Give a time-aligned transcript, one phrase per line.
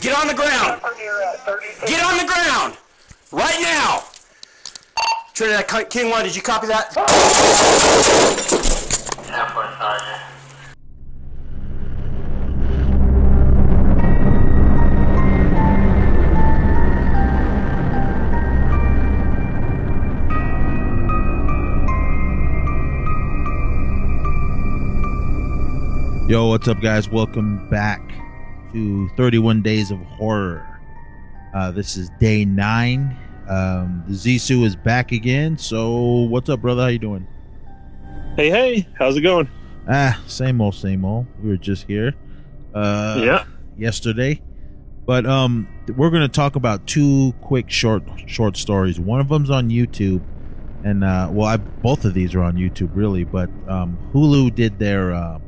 [0.00, 0.80] Get on the ground.
[1.86, 2.76] Get on the ground.
[3.32, 4.04] Right now.
[5.34, 6.94] Trinidad King 1, did you copy that?
[26.28, 27.08] Yo, what's up, guys?
[27.08, 28.17] Welcome back
[28.72, 30.80] to 31 Days of Horror.
[31.54, 33.16] Uh, this is day nine.
[33.48, 35.56] Um, the Zissou is back again.
[35.56, 36.82] So, what's up, brother?
[36.82, 37.26] How you doing?
[38.36, 39.48] Hey, hey, how's it going?
[39.88, 41.26] Ah, same old, same old.
[41.42, 42.14] We were just here.
[42.74, 43.44] Uh, yeah.
[43.78, 44.42] Yesterday,
[45.06, 45.66] but um,
[45.96, 49.00] we're gonna talk about two quick short short stories.
[49.00, 50.22] One of them's on YouTube,
[50.84, 53.24] and uh, well, I, both of these are on YouTube, really.
[53.24, 55.12] But um, Hulu did their.
[55.12, 55.38] Uh,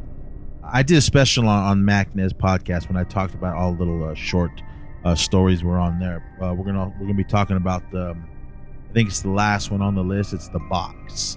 [0.72, 4.04] I did a special on, on MacNez podcast when I talked about all the little
[4.08, 4.50] uh, short
[5.04, 6.22] uh, stories were on there.
[6.40, 8.12] Uh, we're gonna we're gonna be talking about the.
[8.12, 8.26] Um,
[8.88, 10.32] I think it's the last one on the list.
[10.32, 11.36] It's the box.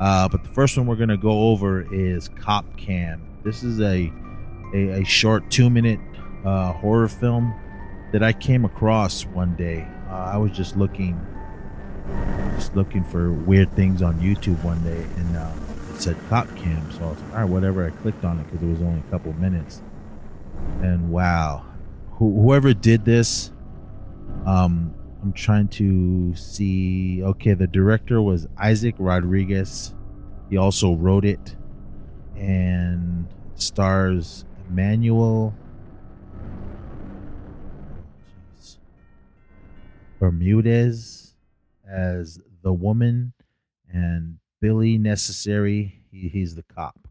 [0.00, 3.22] Uh, but the first one we're gonna go over is Cop Cam.
[3.44, 4.12] This is a
[4.74, 6.00] a, a short two minute
[6.44, 7.54] uh, horror film
[8.12, 9.86] that I came across one day.
[10.08, 11.20] Uh, I was just looking
[12.56, 15.36] just looking for weird things on YouTube one day, and
[16.02, 16.90] said Cop Cam.
[16.90, 17.86] So I was like, all right, whatever.
[17.86, 19.82] I clicked on it because it was only a couple minutes,
[20.80, 21.64] and wow,
[22.14, 23.52] whoever did this,
[24.44, 24.92] um,
[25.22, 27.22] I'm trying to see.
[27.22, 29.94] Okay, the director was Isaac Rodriguez.
[30.50, 31.54] He also wrote it,
[32.36, 35.54] and stars Emmanuel
[40.18, 41.36] Bermudez
[41.88, 43.34] as the woman,
[43.88, 46.04] and Billy Necessary.
[46.10, 47.08] He, he's the cop.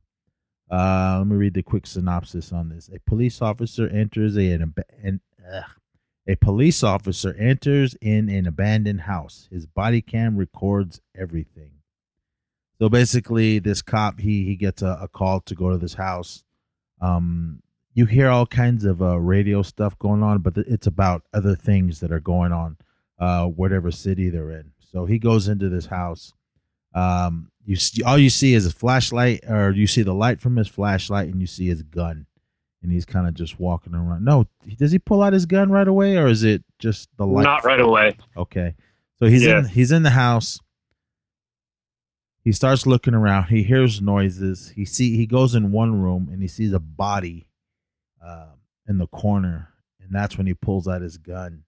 [0.71, 2.89] Uh, let me read the quick synopsis on this.
[2.95, 5.19] A police officer enters a, an, an
[6.27, 9.49] a police officer enters in an abandoned house.
[9.51, 11.71] His body cam records everything.
[12.79, 16.43] So basically, this cop he he gets a, a call to go to this house.
[17.01, 17.61] Um,
[17.93, 21.99] you hear all kinds of uh, radio stuff going on, but it's about other things
[21.99, 22.77] that are going on,
[23.19, 24.71] uh, whatever city they're in.
[24.79, 26.33] So he goes into this house.
[26.93, 30.55] Um, you see, all you see is a flashlight, or you see the light from
[30.55, 32.25] his flashlight, and you see his gun,
[32.81, 34.25] and he's kind of just walking around.
[34.25, 34.47] No,
[34.77, 37.43] does he pull out his gun right away, or is it just the light?
[37.43, 38.17] Not right away.
[38.35, 38.75] Okay,
[39.19, 39.59] so he's Yeah.
[39.59, 40.59] in he's in the house.
[42.43, 43.45] He starts looking around.
[43.49, 44.69] He hears noises.
[44.75, 47.45] He see he goes in one room and he sees a body
[48.23, 48.47] uh,
[48.87, 49.69] in the corner,
[50.01, 51.63] and that's when he pulls out his gun,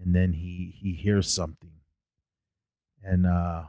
[0.00, 1.72] and then he he hears something,
[3.02, 3.64] and uh,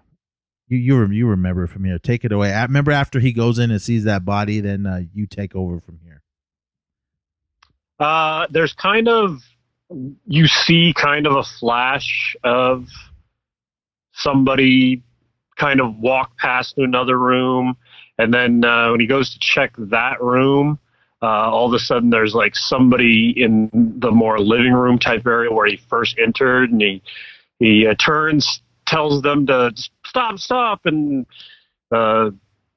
[0.67, 1.99] you you you remember from here.
[1.99, 2.53] Take it away.
[2.53, 5.79] I remember after he goes in and sees that body, then uh, you take over
[5.79, 6.21] from here.
[7.99, 9.39] Uh, there's kind of
[10.25, 12.87] you see kind of a flash of
[14.13, 15.03] somebody
[15.55, 17.77] kind of walk past to another room,
[18.17, 20.79] and then uh, when he goes to check that room,
[21.21, 25.51] uh, all of a sudden there's like somebody in the more living room type area
[25.51, 27.01] where he first entered, and he
[27.59, 29.71] he uh, turns, tells them to
[30.15, 31.25] stop, stop, and
[31.91, 32.29] uh,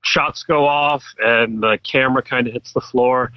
[0.02, 3.30] shots go off, and the camera kind of hits the floor,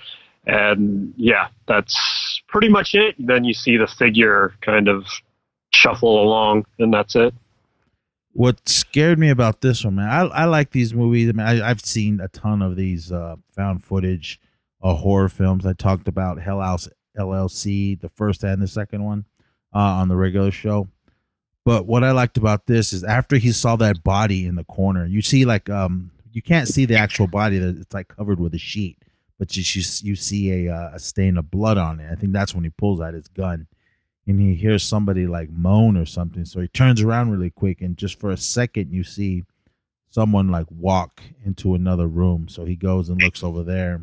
[0.47, 3.16] and yeah, that's pretty much it.
[3.19, 5.06] Then you see the figure kind of
[5.72, 7.34] shuffle along, and that's it.
[8.34, 11.29] what scared me about this one, man, I, I like these movies.
[11.29, 14.39] I mean, I, I've seen a ton of these uh, found footage
[14.81, 15.66] uh, horror films.
[15.66, 19.25] I talked about Hell House LLC, the first and the second one,
[19.75, 20.88] uh, on the regular show.
[21.64, 25.06] But what I liked about this is after he saw that body in the corner,
[25.06, 28.54] you see like um you can't see the actual body; that it's like covered with
[28.54, 28.98] a sheet,
[29.38, 32.12] but you you, you see a uh, a stain of blood on it.
[32.12, 33.68] I think that's when he pulls out his gun
[34.28, 36.46] and he hears somebody like moan or something.
[36.46, 39.44] So he turns around really quick, and just for a second, you see
[40.10, 42.48] someone like walk into another room.
[42.48, 44.02] So he goes and looks over there,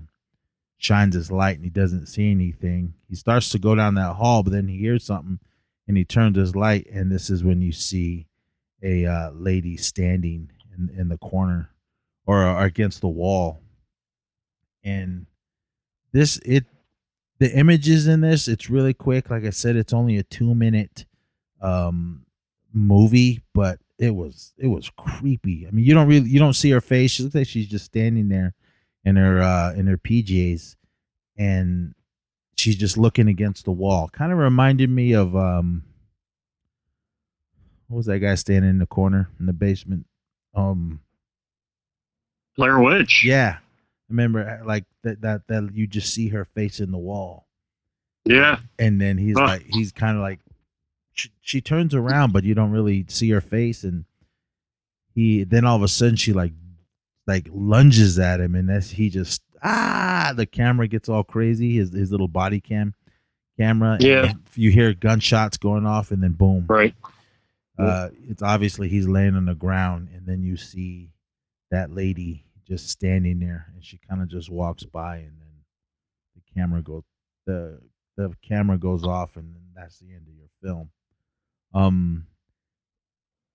[0.77, 2.95] shines his light, and he doesn't see anything.
[3.09, 5.39] He starts to go down that hall, but then he hears something,
[5.89, 8.27] and he turns his light, and this is when you see
[8.83, 11.71] a uh, lady standing in in the corner
[12.27, 13.61] or, or against the wall,
[14.85, 15.27] and
[16.13, 16.67] this it
[17.39, 19.31] the images in this it's really quick.
[19.31, 21.07] Like i said it's only a two minute
[21.61, 22.25] um
[22.73, 25.67] movie but it was it was creepy.
[25.67, 27.13] I mean you don't really you don't see her face.
[27.13, 28.55] She looks like she's just standing there
[29.05, 30.77] in her uh in her pjs
[31.37, 31.95] and
[32.59, 35.83] she's just looking against the wall kind of reminded me of um
[37.87, 40.05] what was that guy standing in the corner in the basement
[40.55, 41.01] um
[42.57, 43.23] Blair Witch.
[43.25, 43.59] yeah
[44.09, 47.47] remember uh, like that that that you just see her face in the wall
[48.25, 48.59] Yeah.
[48.79, 49.45] And then he's Huh.
[49.47, 50.41] like, he's kind of like,
[51.15, 54.05] she, she turns around, but you don't really see her face, and
[55.15, 56.53] he then all of a sudden she like,
[57.27, 61.93] like lunges at him, and that's he just ah, the camera gets all crazy, his
[61.93, 62.95] his little body cam
[63.59, 64.33] camera, Yeah.
[64.55, 66.95] you hear gunshots going off, and then boom, Right.
[67.79, 71.11] uh, it's obviously he's laying on the ground, and then you see
[71.71, 75.49] that lady just standing there, and she kind of just walks by, and then
[76.37, 77.03] the camera goes
[77.47, 77.81] the
[78.17, 80.91] the camera goes off, and then that's the end of your film.
[81.75, 82.27] Um,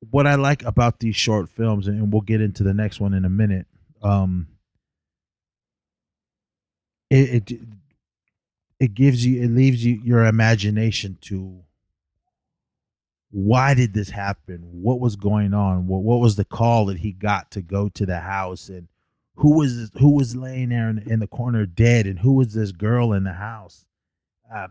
[0.10, 3.24] what I like about these short films, and we'll get into the next one in
[3.26, 3.68] a minute.
[4.02, 4.48] Um,
[7.14, 7.60] it it
[8.80, 11.64] it gives you it leaves you your imagination to
[13.30, 14.62] why did this happen?
[14.62, 15.88] What was going on?
[15.88, 18.88] What what was the call that he got to go to the house and
[19.36, 22.72] who was who was laying there in, in the corner dead and who was this
[22.72, 23.86] girl in the house?
[24.54, 24.68] Uh,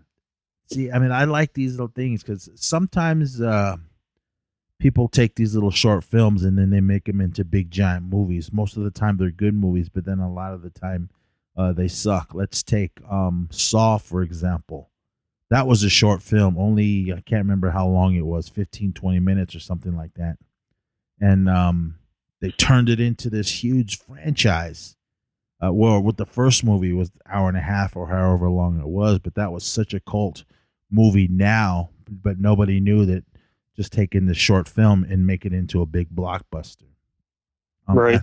[0.70, 3.76] see, I mean, I like these little things because sometimes uh,
[4.78, 8.52] people take these little short films and then they make them into big giant movies.
[8.52, 11.10] Most of the time, they're good movies, but then a lot of the time,
[11.56, 12.34] uh, they suck.
[12.34, 14.90] Let's take um, Saw for example.
[15.50, 16.56] That was a short film.
[16.56, 20.38] Only i can't remember how long it was 15 20 minutes or something like that.
[21.20, 21.96] And um
[22.40, 24.96] they turned it into this huge franchise.
[25.62, 28.88] Uh, well with the first movie was hour and a half or however long it
[28.88, 30.42] was but that was such a cult
[30.90, 33.24] movie now but nobody knew that
[33.76, 36.84] just taking the short film and make it into a big blockbuster.
[37.88, 38.20] Um, Right.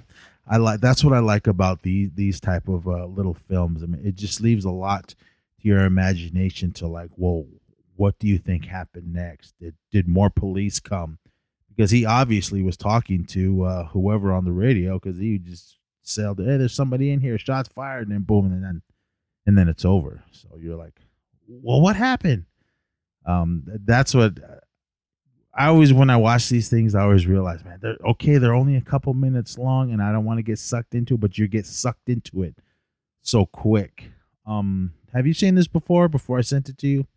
[0.49, 3.85] I, like that's what i like about these these type of uh, little films i
[3.85, 5.15] mean it just leaves a lot
[5.61, 7.47] to your imagination to like, whoa,
[7.95, 9.53] what do you think happened next?
[9.59, 11.19] Did did more police come?
[11.69, 16.35] Because he obviously was talking to uh, whoever on the radio because he just said,
[16.37, 17.37] "Hey, there's somebody in here.
[17.37, 18.81] Shots fired," and then boom, and then
[19.45, 20.23] and then it's over.
[20.31, 20.99] So you're like,
[21.47, 22.45] well, what happened?
[23.25, 24.37] Um, that's what
[25.59, 28.37] I always when I watch these things, I always realize, man, they're okay.
[28.37, 31.19] They're only a couple minutes long, and I don't want to get sucked into, it,
[31.19, 32.55] but you get sucked into it
[33.21, 34.09] so quick.
[34.45, 36.07] Um, have you seen this before?
[36.07, 37.07] Before I sent it to you?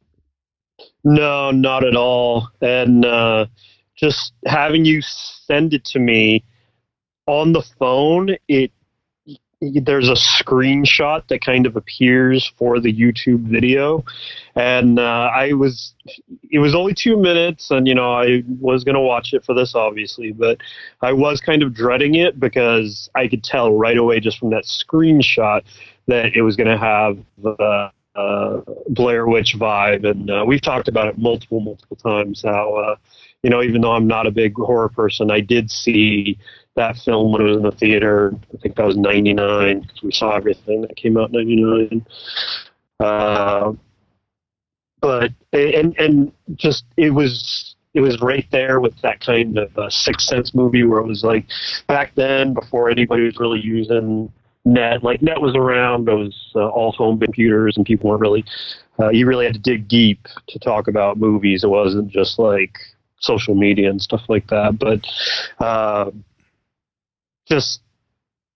[1.05, 2.49] No, not at all.
[2.61, 3.47] And uh,
[3.97, 6.45] just having you send it to me
[7.27, 8.73] on the phone, it
[9.83, 14.05] there's a screenshot that kind of appears for the YouTube video,
[14.55, 15.95] and uh, I was
[16.51, 19.75] it was only two minutes, and you know I was gonna watch it for this
[19.75, 20.59] obviously, but
[21.01, 24.65] I was kind of dreading it because I could tell right away just from that
[24.65, 25.63] screenshot
[26.09, 27.19] that it was gonna have.
[27.43, 28.61] the uh,
[28.91, 32.43] Blair Witch vibe, and uh, we've talked about it multiple, multiple times.
[32.45, 32.97] How uh,
[33.43, 36.39] you know, even though I'm not a big horror person, I did see
[36.77, 38.33] that film when it was in the theater.
[38.55, 42.07] I think that was '99 because we saw everything that came out in '99.
[43.01, 43.73] Uh,
[45.01, 49.91] but and and just it was it was right there with that kind of uh,
[49.91, 51.45] Sixth Sense movie where it was like
[51.89, 54.33] back then before anybody was really using
[54.65, 58.45] net like net was around it was uh, all home computers and people weren't really
[59.01, 62.79] uh, you really had to dig deep to talk about movies it wasn't just like
[63.23, 65.01] social media and stuff like that but
[65.65, 66.11] uh,
[67.49, 67.81] just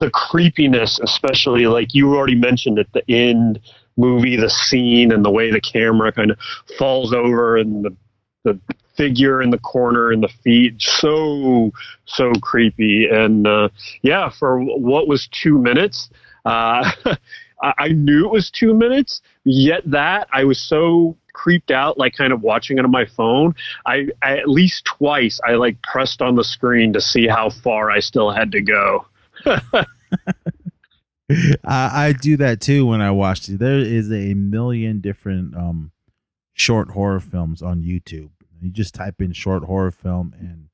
[0.01, 3.59] the creepiness especially like you already mentioned at the end
[3.97, 6.39] movie the scene and the way the camera kind of
[6.79, 7.97] falls over and the
[8.45, 8.59] the
[8.97, 11.71] figure in the corner and the feet so
[12.07, 13.07] so creepy.
[13.07, 13.69] And uh,
[14.03, 16.09] yeah for what was two minutes
[16.45, 16.91] uh,
[17.63, 22.15] I I knew it was two minutes yet that I was so creeped out like
[22.17, 26.23] kind of watching it on my phone I, I at least twice I like pressed
[26.23, 29.07] on the screen to see how far I still had to go
[31.29, 33.59] I, I do that too when I watch it.
[33.59, 35.91] There is a million different um,
[36.55, 38.31] short horror films on YouTube.
[38.61, 40.69] You just type in short horror film and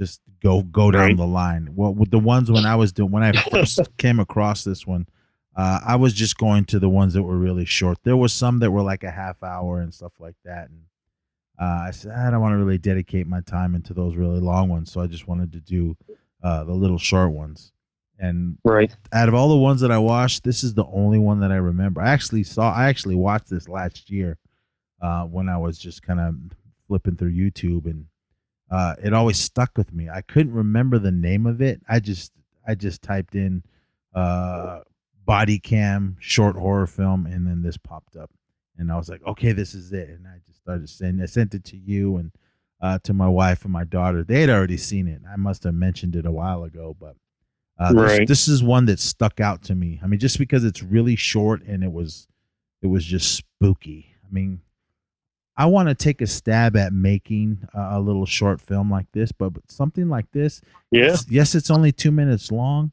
[0.00, 1.16] just go go down Right.
[1.16, 1.70] the line.
[1.74, 5.06] Well, with the ones when I was doing when I first came across this one,
[5.54, 7.98] uh, I was just going to the ones that were really short.
[8.04, 10.82] There was some that were like a half hour and stuff like that, and
[11.60, 14.68] uh, I said I don't want to really dedicate my time into those really long
[14.68, 15.96] ones, so I just wanted to do
[16.42, 17.72] uh, the little short ones.
[18.18, 21.40] And right out of all the ones that I watched, this is the only one
[21.40, 22.00] that I remember.
[22.00, 24.38] I actually saw, I actually watched this last year
[25.00, 26.36] uh, when I was just kind of
[26.86, 28.06] flipping through YouTube, and
[28.70, 30.08] uh, it always stuck with me.
[30.08, 31.80] I couldn't remember the name of it.
[31.88, 32.32] I just,
[32.66, 33.64] I just typed in
[34.14, 34.80] uh,
[35.24, 38.30] body cam short horror film, and then this popped up,
[38.78, 40.08] and I was like, okay, this is it.
[40.08, 42.32] And I just started sending, I sent it to you and
[42.80, 44.24] uh, to my wife and my daughter.
[44.24, 45.22] They had already seen it.
[45.30, 47.16] I must have mentioned it a while ago, but
[47.78, 48.28] uh, this, Right.
[48.28, 50.00] this is one that stuck out to me.
[50.02, 52.26] I mean, just because it's really short and it was,
[52.82, 54.14] it was just spooky.
[54.24, 54.60] I mean,
[55.56, 59.30] I want to take a stab at making a, a little short film like this,
[59.32, 60.60] but, but something like this,
[60.90, 61.04] Yeah.
[61.04, 62.90] yes, yes, it's only two minutes long,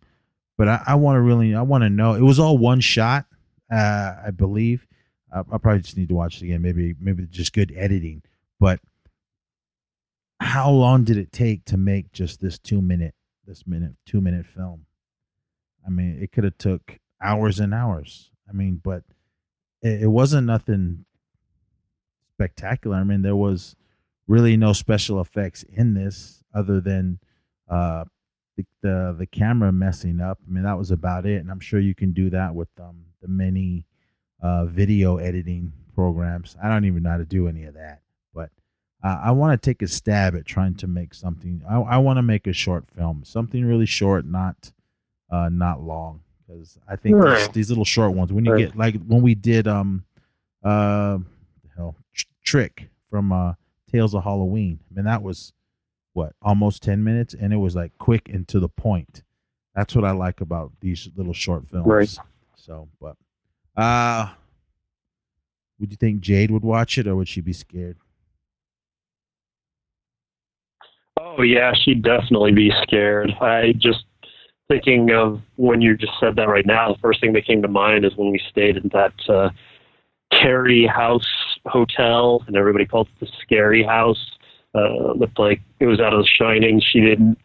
[0.59, 2.15] but I, I want to really, I want to know.
[2.15, 3.25] It was all one shot,
[3.71, 4.85] uh, I believe.
[5.33, 6.61] I, I probably just need to watch it again.
[6.61, 8.23] Maybe, maybe just good editing.
[8.59, 8.81] But
[10.41, 13.15] how long did it take to make just this two minute,
[13.47, 14.85] this minute, two minute film?
[15.87, 18.29] I mean, it could have took hours and hours.
[18.47, 19.03] I mean, but
[19.81, 21.05] it, it wasn't nothing
[22.35, 22.97] spectacular.
[22.97, 23.77] I mean, there was
[24.27, 27.19] really no special effects in this other than
[27.69, 28.03] uh,
[28.81, 30.39] the, the the camera messing up.
[30.47, 31.39] I mean, that was about it.
[31.41, 33.85] And I'm sure you can do that with um, the many
[34.41, 36.55] uh, video editing programs.
[36.61, 38.01] I don't even know how to do any of that,
[38.33, 38.49] but
[39.03, 41.61] uh, I want to take a stab at trying to make something.
[41.69, 44.71] I, I want to make a short film, something really short, not
[45.31, 47.53] uh, not long, because I think these, Right.
[47.53, 48.31] these little short ones.
[48.33, 48.59] When you Right.
[48.67, 50.03] get like when we did um
[50.63, 53.53] uh the hell Tr- trick from uh
[53.91, 54.79] Tales of Halloween.
[54.89, 55.53] I mean that was
[56.19, 59.23] what almost ten minutes, and it was like quick and to the point.
[59.75, 61.87] That's what I like about these little short films.
[61.87, 62.17] Right.
[62.55, 63.15] So, but
[63.75, 64.29] uh
[65.79, 67.97] would you think Jade would watch it, or would she be scared?
[71.17, 73.31] Oh yeah, she'd definitely be scared.
[73.41, 74.03] I just
[74.67, 76.93] thinking of when you just said that right now.
[76.93, 79.49] The first thing that came to mind is when we stayed at that uh,
[80.87, 81.27] House
[81.65, 84.23] Hotel, and everybody called it the Scary House.
[84.75, 86.81] Uh, looked like it was out of The Shining.
[86.91, 87.37] She didn't.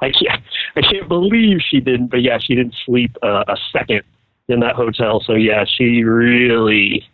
[0.00, 0.42] I can't.
[0.76, 2.08] I can't believe she didn't.
[2.08, 4.02] But yeah, she didn't sleep uh, a second
[4.48, 5.22] in that hotel.
[5.24, 7.04] So yeah, she really.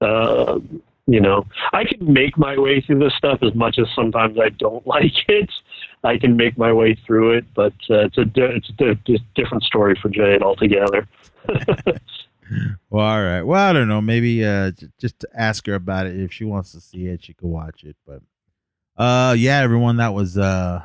[0.00, 0.58] Uh,
[1.08, 4.48] you know, I can make my way through this stuff as much as sometimes I
[4.50, 5.50] don't like it.
[6.02, 9.00] I can make my way through it, but uh, it's a di- it's a di-
[9.04, 11.06] di- different story for Jade altogether.
[12.90, 13.42] Well, all right.
[13.42, 14.00] Well, I don't know.
[14.00, 14.70] Maybe uh,
[15.00, 16.18] just ask her about it.
[16.18, 17.96] If she wants to see it, she could watch it.
[18.06, 18.22] But
[18.96, 20.82] uh, yeah, everyone, that was uh,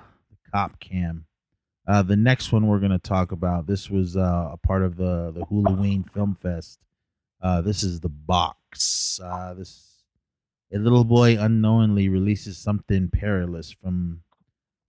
[0.52, 1.26] Cop Cam.
[1.88, 3.68] Uh, the next one we're gonna talk about.
[3.68, 6.80] This was uh, a part of the the Halloween Film Fest.
[7.42, 9.20] Uh, this is the box.
[9.24, 10.04] Uh, this
[10.74, 14.22] a little boy unknowingly releases something perilous from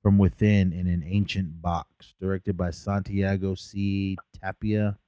[0.03, 2.15] from within in an ancient box.
[2.21, 4.17] Directed by Santiago C.
[4.41, 4.99] Tapia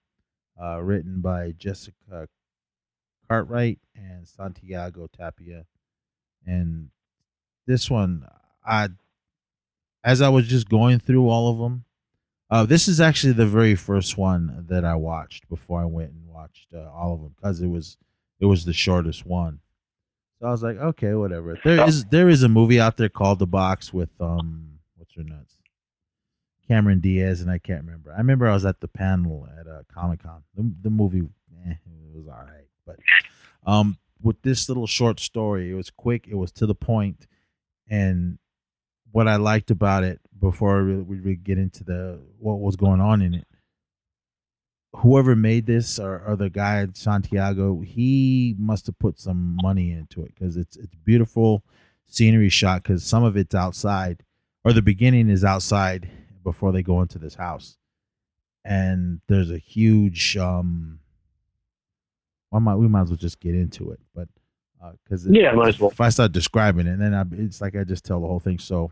[0.61, 2.29] uh, written by Jessica
[3.29, 5.65] Cartwright and Santiago Tapia.
[6.47, 6.91] And
[7.67, 8.27] this one,
[8.65, 8.89] I,
[10.03, 11.85] as I was just going through all of them,
[12.51, 16.29] uh, this is actually the very first one that I watched before I went and
[16.29, 17.97] watched uh, all of them because it was
[18.39, 19.61] it was the shortest one.
[20.41, 21.59] So I was like, okay, whatever.
[21.65, 25.25] There is there is a movie out there called The Box with um what's her
[25.25, 25.55] nuts
[26.69, 28.13] Cameron Diaz, and I can't remember.
[28.13, 30.43] I remember I was at the panel at uh, Comic Con.
[30.57, 31.23] The, the movie,
[31.67, 31.75] eh,
[32.13, 32.97] was all right, but
[33.67, 37.27] um, with this little short story, it was quick, it was to the point,
[37.89, 38.39] and
[39.13, 43.23] what I liked about it before we really, get into the what was going on
[43.23, 43.47] in it.
[44.97, 50.23] Whoever made this, or, or the guy Santiago, he must have put some money into
[50.23, 51.65] it because it's it's beautiful
[52.07, 54.23] scenery shot because some of it's outside,
[54.65, 56.09] or the beginning is outside
[56.45, 57.79] before they go into this house
[58.65, 61.01] and there's a huge um
[62.53, 64.29] I might, we might as well just get into it but
[65.05, 65.91] because Yeah, might as well.
[65.91, 68.59] if i start describing it then I, it's like i just tell the whole thing
[68.59, 68.91] so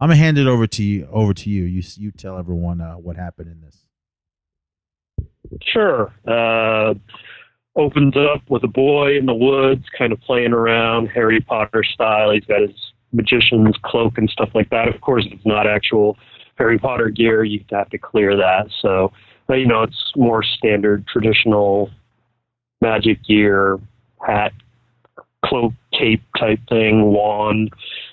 [0.00, 2.94] i'm gonna hand it over to you over to you you you tell everyone uh,
[2.94, 3.84] what happened in this
[5.62, 6.12] Sure.
[6.26, 6.94] Uh,
[7.76, 12.32] opens up with a boy in the woods, kind of playing around, Harry Potter style.
[12.32, 12.76] He's got his
[13.12, 14.88] magician's cloak and stuff like that.
[14.88, 16.16] Of course, it's not actual
[16.56, 17.44] Harry Potter gear.
[17.44, 18.66] You have to clear that.
[18.82, 19.12] So,
[19.46, 21.90] but, you know, it's more standard, traditional
[22.82, 23.78] magic gear,
[24.26, 24.52] hat,
[25.44, 27.70] cloak, cape type thing, wand.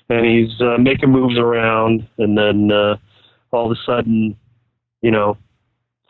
[0.09, 2.07] And he's uh, making moves around.
[2.17, 2.97] And then uh,
[3.51, 4.37] all of a sudden,
[5.01, 5.37] you know,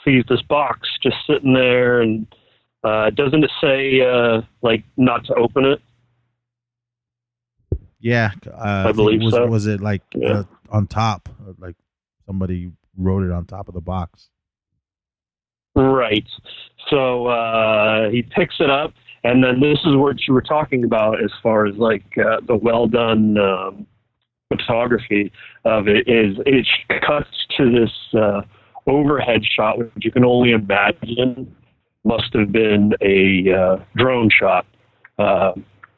[0.04, 2.28] sees this box just sitting there and
[2.84, 5.82] uh, doesn't it say uh, like not to open it?
[8.00, 9.48] yeah uh, I believe was, so.
[9.48, 10.40] was it like Yeah.
[10.40, 11.76] uh, on top like
[12.28, 14.30] somebody wrote it on top of the box
[15.76, 16.28] Right.
[16.90, 18.94] So uh, he picks it up,
[19.26, 22.56] and then this is what you were talking about as far as like uh, the
[22.56, 23.88] well done um,
[24.50, 25.32] photography
[25.66, 26.68] of it is it
[27.02, 27.28] cuts
[27.58, 28.42] to this uh,
[28.86, 31.54] overhead shot, which you can only imagine
[32.04, 34.64] must have been a uh, drone shot.
[35.18, 35.54] Uh,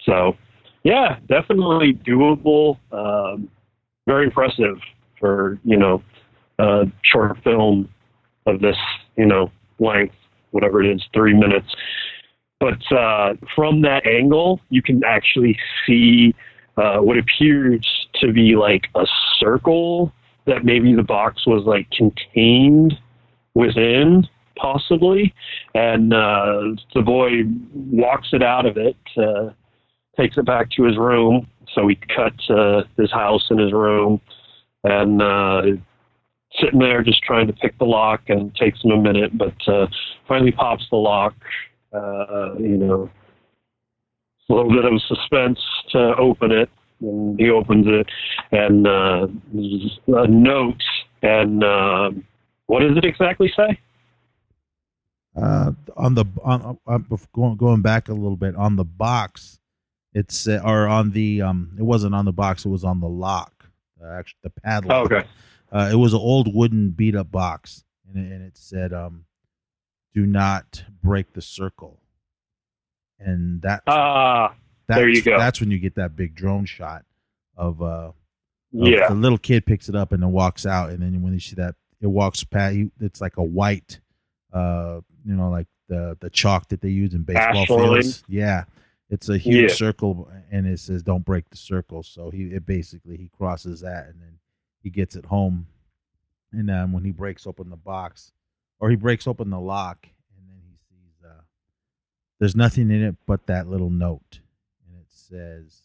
[0.05, 0.37] so,
[0.83, 2.77] yeah, definitely doable.
[2.93, 3.49] Um,
[4.07, 4.77] very impressive
[5.19, 6.01] for you know
[6.59, 7.89] uh, short film
[8.45, 8.77] of this
[9.17, 10.15] you know length,
[10.51, 11.67] whatever it is, three minutes.
[12.59, 16.33] But uh, from that angle, you can actually see
[16.77, 17.85] uh, what appears
[18.15, 19.05] to be like a
[19.39, 20.11] circle
[20.45, 22.93] that maybe the box was like contained
[23.53, 25.33] within, possibly.
[25.75, 29.49] And uh, the boy walks it out of it, uh,
[30.15, 31.47] takes it back to his room.
[31.73, 34.21] So we cut uh, his house and his room,
[34.83, 35.61] and uh,
[36.59, 39.87] sitting there just trying to pick the lock, and takes him a minute, but uh,
[40.27, 41.35] finally pops the lock.
[41.97, 43.09] Uh, you know,
[44.49, 45.59] a little bit of suspense
[45.91, 46.69] to open it,
[47.01, 48.07] and he opens it,
[48.51, 49.27] and uh,
[50.19, 50.81] a note,
[51.21, 52.11] and uh,
[52.67, 53.77] what does it exactly say?
[55.35, 59.59] Uh, on the on, on going going back a little bit on the box,
[60.13, 63.09] it's uh, or on the um, it wasn't on the box, it was on the
[63.09, 63.65] lock,
[64.03, 65.11] uh, actually the padlock.
[65.11, 65.27] Oh, okay.
[65.71, 69.25] Uh, it was an old wooden beat up box, and it, and it said, um,
[70.13, 71.99] "Do not break the circle."
[73.19, 74.55] And that Ah,
[74.87, 75.37] that's, there you go.
[75.37, 77.05] That's when you get that big drone shot
[77.55, 78.13] of uh, of
[78.71, 81.39] yeah, the little kid picks it up and then walks out, and then when you
[81.39, 83.99] see that it walks past you, it's like a white,
[84.53, 88.03] uh, you know, like the the chalk that they use in baseball Ashland.
[88.03, 88.23] fields.
[88.27, 88.65] Yeah,
[89.09, 89.75] it's a huge Yeah.
[89.75, 94.07] circle, and it says "Don't break the circle." So he it basically he crosses that,
[94.09, 94.37] and then
[94.83, 95.65] he gets it home,
[96.51, 98.31] and then when he breaks open the box,
[98.79, 100.07] or he breaks open the lock,
[100.37, 101.41] and then he sees uh,
[102.39, 104.39] there's nothing in it but that little note,
[104.87, 105.81] and it says.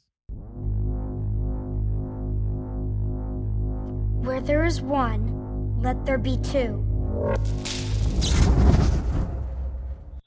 [4.25, 6.85] Where there is one, let there be two.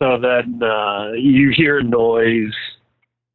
[0.02, 2.54] So then uh, you hear noise,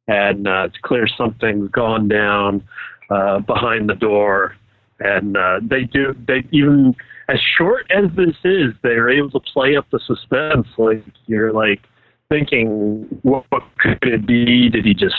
[0.07, 2.63] and uh, it's clear something's gone down
[3.09, 4.55] uh, behind the door.
[4.99, 6.95] And uh, they do they even
[7.31, 10.67] as short as this is, they're able to play up the suspense.
[10.77, 11.81] Like you're like
[12.29, 14.69] thinking, what, what could it be?
[14.69, 15.15] Did he just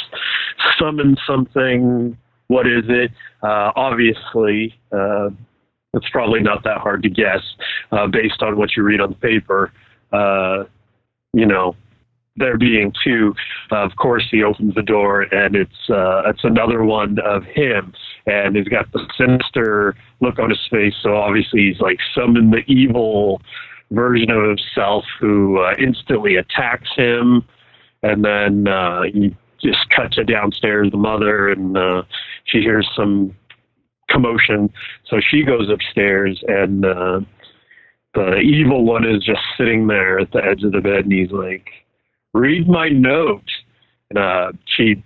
[0.78, 2.16] summon something?
[2.48, 3.10] What is it?
[3.42, 5.30] Uh, obviously, uh,
[5.94, 7.42] it's probably not that hard to guess
[7.92, 9.72] uh, based on what you read on the paper.
[10.12, 10.64] Uh,
[11.32, 11.76] you know,
[12.36, 13.34] there being two,
[13.70, 17.92] of course he opens the door and it's uh, it's another one of him,
[18.26, 20.94] and he's got the sinister look on his face.
[21.02, 23.42] So obviously he's like summoned the evil
[23.90, 27.44] version of himself who uh, instantly attacks him,
[28.02, 30.90] and then uh, he just cuts it downstairs.
[30.90, 32.02] The mother and uh,
[32.44, 33.34] she hears some
[34.10, 34.72] commotion,
[35.08, 36.84] so she goes upstairs and.
[36.84, 37.20] Uh,
[38.14, 41.30] the evil one is just sitting there at the edge of the bed and he's
[41.30, 41.70] like,
[42.34, 43.48] read my note.
[44.10, 45.02] And uh, she,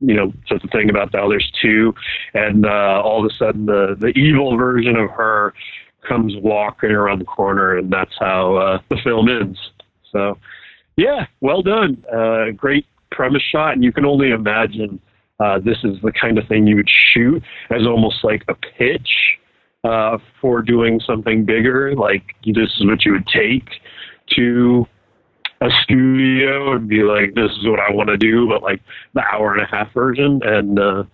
[0.00, 1.94] you know, says the thing about the others two.
[2.34, 5.54] And uh, all of a sudden, the, the evil version of her
[6.06, 9.58] comes walking around the corner, and that's how uh, the film ends.
[10.12, 10.38] So,
[10.96, 12.04] yeah, well done.
[12.12, 13.72] Uh, great premise shot.
[13.72, 15.00] And you can only imagine
[15.40, 19.08] uh, this is the kind of thing you would shoot as almost like a pitch
[19.84, 21.94] uh, for doing something bigger.
[21.94, 23.68] Like this is what you would take
[24.36, 24.86] to
[25.60, 28.80] a studio and be like, this is what I want to do, but like
[29.14, 30.40] the hour and a half version.
[30.44, 31.04] And uh,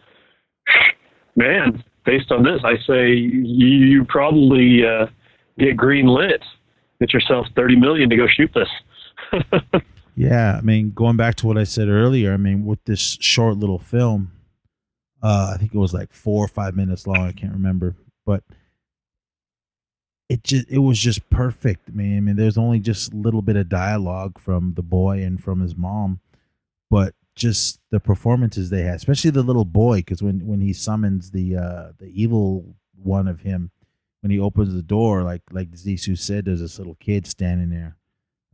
[1.37, 5.07] man, based on this, I say you, you probably uh,
[5.59, 6.43] get green lit.
[7.01, 9.43] Get yourself thirty million to go shoot this.
[10.17, 13.57] Yeah, I mean, going back to what I said earlier, I mean, with this short
[13.57, 14.31] little film,
[15.23, 17.27] uh, I think it was like four or five minutes long.
[17.27, 18.45] I can't remember, but
[20.29, 21.89] it just it was just perfect.
[21.89, 25.23] I mean, I mean, there's only just a little bit of dialogue from the boy
[25.23, 26.21] and from his mom,
[26.91, 31.31] but just the performances they had, especially the little boy, because when when he summons
[31.31, 33.71] the uh the evil one of him,
[34.23, 37.97] when he opens the door, like like Zissou said, there's this little kid standing there.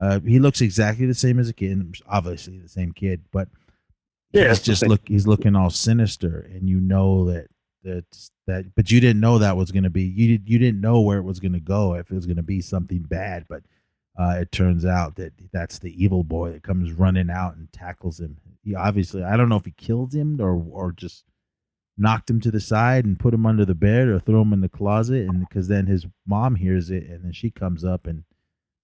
[0.00, 3.48] Uh, he looks exactly the same as a kid, obviously the same kid, but
[4.33, 7.48] Yeah, he's it's just look he's looking all sinister, and you know that
[7.82, 10.80] that's that, but you didn't know that was going to be you did you didn't
[10.80, 13.46] know where it was going to go if it was going to be something bad,
[13.48, 13.62] but
[14.18, 18.20] uh, it turns out that that's the evil boy that comes running out and tackles
[18.20, 18.38] him.
[18.62, 21.24] He obviously I don't know if he killed him or or just
[21.96, 24.60] knocked him to the side and put him under the bed or threw him in
[24.60, 28.24] the closet, and because then his mom hears it, and then she comes up and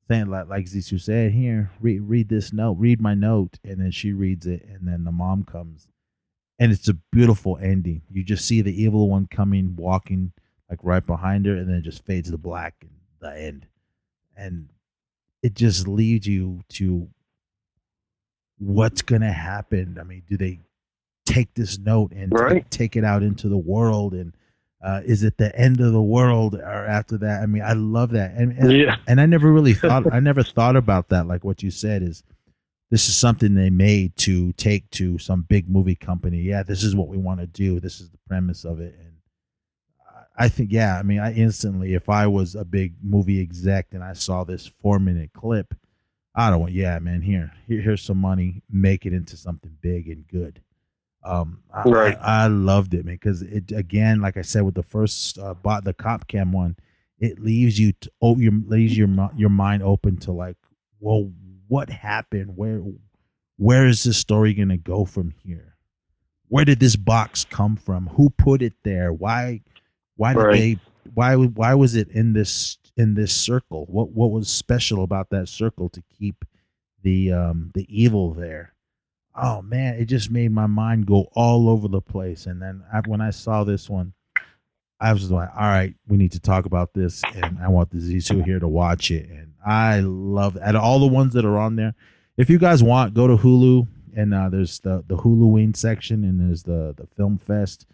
[0.09, 3.91] saying like like Zissou said, here, read read this note, read my note, and then
[3.91, 5.89] she reads it, and then the mom comes,
[6.59, 8.03] and it's a beautiful ending.
[8.11, 10.33] You just see the evil one coming, walking
[10.71, 12.91] like right behind her, and then it just fades to black and
[13.21, 13.67] the end,
[14.37, 14.69] and
[15.43, 17.09] it just leads you to
[18.59, 19.99] what's gonna happen.
[20.01, 20.61] I mean, do they
[21.25, 22.69] take this note and Right.
[22.71, 24.33] take it out into the world and
[24.83, 27.43] uh, is it the end of the world or after that?
[27.43, 28.97] I mean, I love that, and, and Yeah.
[29.07, 31.27] and I never really thought I never thought about that.
[31.27, 32.23] Like what you said is,
[32.91, 36.39] this is something they made to take to some big movie company.
[36.39, 37.81] Yeah, this is what we want to do.
[37.81, 38.95] This is the premise of it.
[38.99, 39.13] And
[40.39, 44.05] I think, yeah, I mean, I instantly, if I was a big movie exec and
[44.05, 45.75] I saw this four minute clip,
[46.35, 50.09] I don't want, yeah, man, here, here, here's some money, make it into something big
[50.09, 50.63] and good.
[51.25, 52.17] Um, right.
[52.21, 55.55] I, I loved it, man, because it again, like I said, with the first uh,
[55.55, 56.77] bought the cop cam one,
[57.19, 60.57] it leaves you to, oh, your leaves your your mind open to like,
[61.01, 61.33] well,
[61.69, 62.57] what happened?
[62.57, 62.83] Where
[63.57, 65.77] where is this story gonna go from here?
[66.49, 68.09] Where did this box come from?
[68.09, 69.13] Who put it there?
[69.13, 69.63] Why
[70.17, 70.53] why did right.
[70.53, 70.79] they
[71.15, 73.87] why why was it in this in this circle?
[73.87, 76.45] What what was special about that circle to keep
[77.03, 78.75] the um the evil there?
[79.37, 82.47] oh man, it just made my mind go all over the place.
[82.47, 84.15] And then I, when I saw this one,
[84.99, 88.21] I was like, all right, we need to talk about this, and I want the
[88.21, 89.29] two here to watch it.
[89.29, 90.77] And I love it.
[90.77, 91.95] all the ones that are on there.
[92.37, 96.41] If you guys want, go to Hulu, and uh, there's the the Huluween section, and
[96.41, 97.87] there's the the Film Fest.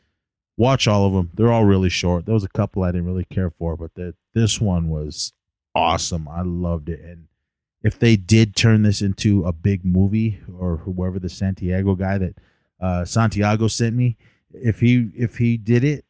[0.57, 1.31] Watch all of them.
[1.35, 2.27] They're all really short.
[2.27, 3.91] There was a couple I didn't really care for, but
[4.35, 5.33] this one was
[5.75, 6.29] awesome.
[6.29, 7.27] I loved it, and
[7.83, 12.35] if they did turn this into a big movie or whoever the Santiago guy that
[12.81, 14.17] uh, Santiago sent me,
[14.53, 16.05] if he if he did it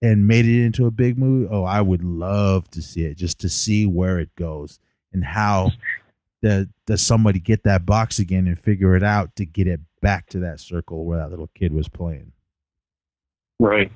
[0.00, 3.40] and made it into a big movie, oh, I would love to see it just
[3.40, 4.78] to see where it goes
[5.12, 5.72] and how
[6.42, 10.28] the, does somebody get that box again and figure it out to get it back
[10.30, 12.32] to that circle where that little kid was playing.
[13.58, 13.90] Right.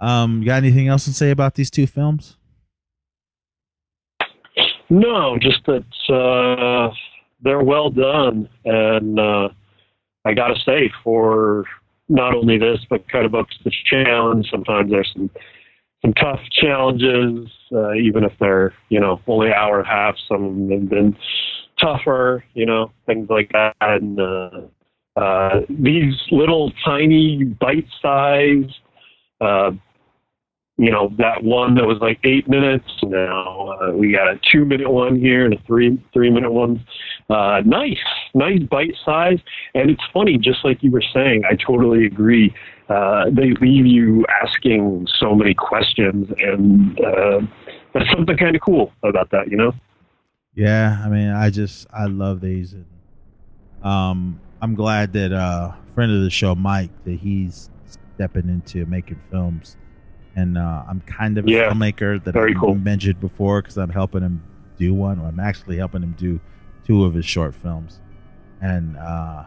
[0.00, 2.36] Um, you got anything else to say about these two films?
[4.90, 6.94] No, just that uh,
[7.42, 9.48] they're well done, and uh,
[10.24, 11.64] I got to say, for
[12.08, 14.48] not only this, but kind of to the challenge.
[14.50, 15.30] Sometimes there's some
[16.02, 20.14] some tough challenges, uh, even if they're you know only hour and a half.
[20.28, 21.16] Some of them have been
[21.80, 23.74] tougher, you know, things like that.
[23.80, 24.50] And uh,
[25.16, 28.74] uh, these little tiny bite-sized
[29.40, 29.70] uh,
[30.78, 32.88] you know that one that was like eight minutes.
[33.02, 36.84] Now uh, we got a two minute one here and a three three minute one.
[37.28, 37.98] Uh, nice,
[38.32, 39.38] nice bite size,
[39.74, 40.38] and it's funny.
[40.38, 42.54] Just like you were saying, I totally agree.
[42.88, 47.40] Uh, they leave you asking so many questions, and uh,
[47.92, 49.72] that's something kind of cool about that, you know.
[50.54, 52.86] Yeah, I mean, I just I love these, and
[53.82, 57.68] um, I'm glad that uh, friend of the show, Mike, that he's
[58.14, 59.76] stepping into making films
[60.38, 62.76] and uh, I'm kind of a yeah, filmmaker that I cool.
[62.76, 64.40] mentioned before because I'm helping him
[64.76, 65.18] do one.
[65.18, 66.40] I'm actually helping him do
[66.86, 67.98] two of his short films,
[68.60, 69.44] and uh,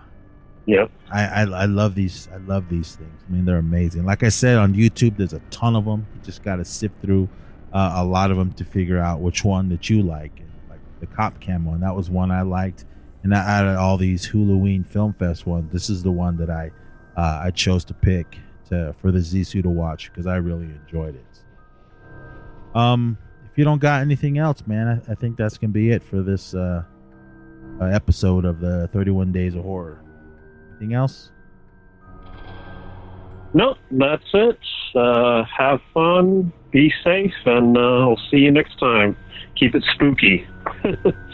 [0.66, 2.28] yeah, I, I, I love these.
[2.34, 3.24] I love these things.
[3.26, 4.06] I mean, they're amazing.
[4.06, 6.06] Like I said on YouTube, there's a ton of them.
[6.14, 7.30] You just got to sift through
[7.72, 10.40] uh, a lot of them to figure out which one that you like.
[10.40, 12.84] And like the Cop Cam one, that was one I liked.
[13.24, 16.72] And out of all these Halloween Film Fest ones, this is the one that I
[17.16, 18.40] uh, I chose to pick
[18.72, 22.76] to for the Zissou to watch because I really enjoyed it.
[22.76, 23.18] Um,
[23.52, 26.22] if you don't got anything else, man, I, I think that's gonna be it for
[26.22, 26.84] this uh,
[27.80, 30.04] uh, episode of the 31 Days of Horror.
[30.72, 31.32] Anything else?
[33.54, 34.60] No, that's it.
[34.96, 39.18] Uh, have fun, be safe, and uh, I'll see you next time.
[39.56, 40.48] Keep it spooky.